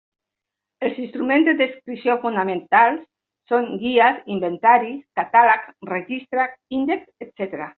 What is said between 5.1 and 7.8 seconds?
catàlegs, registres, índexs, etcètera.